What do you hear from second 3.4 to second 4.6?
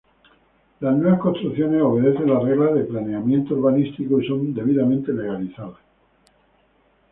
urbanísticos y son